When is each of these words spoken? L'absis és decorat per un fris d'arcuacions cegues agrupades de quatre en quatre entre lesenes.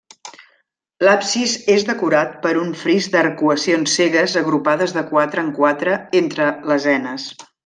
L'absis 1.07 1.51
és 1.73 1.85
decorat 1.89 2.33
per 2.47 2.53
un 2.63 2.71
fris 2.85 3.09
d'arcuacions 3.17 3.93
cegues 3.99 4.35
agrupades 4.45 4.97
de 4.99 5.05
quatre 5.15 5.45
en 5.49 5.53
quatre 5.63 6.01
entre 6.23 6.53
lesenes. 6.73 7.29